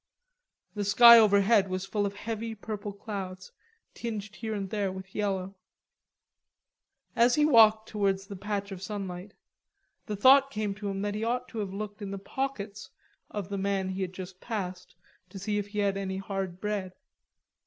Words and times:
The 0.73 0.83
sky 0.83 1.19
overhead 1.19 1.67
was 1.69 1.85
full 1.85 2.07
of 2.07 2.15
heavy 2.15 2.55
purple 2.55 2.91
clouds, 2.91 3.51
tinged 3.93 4.35
here 4.37 4.55
and 4.55 4.71
there 4.71 4.91
with 4.91 5.13
yellow. 5.13 5.57
As 7.15 7.35
he 7.35 7.45
walked 7.45 7.87
towards 7.89 8.25
the 8.25 8.35
patch 8.35 8.71
of 8.71 8.81
sunlight, 8.81 9.35
the 10.07 10.15
thought 10.15 10.49
came 10.49 10.73
to 10.73 10.87
him 10.89 11.03
that 11.03 11.13
he 11.13 11.23
ought 11.23 11.47
to 11.49 11.59
have 11.59 11.71
looked 11.71 12.01
in 12.01 12.09
the 12.09 12.17
pockets 12.17 12.89
of 13.29 13.49
the 13.49 13.59
man 13.59 13.89
he 13.89 14.01
had 14.01 14.11
just 14.13 14.41
passed 14.41 14.95
to 15.29 15.37
see 15.37 15.59
if 15.59 15.67
he 15.67 15.77
had 15.77 15.97
any 15.97 16.17
hard 16.17 16.59
bread. 16.59 16.93